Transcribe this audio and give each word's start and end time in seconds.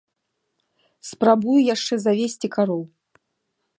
Спрабую 1.09 1.57
яшчэ 1.75 1.93
завесці 2.07 2.47
кароў. 2.57 2.83